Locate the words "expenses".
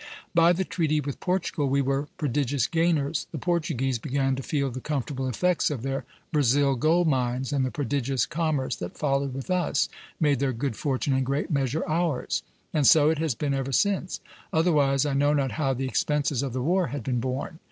15.85-16.41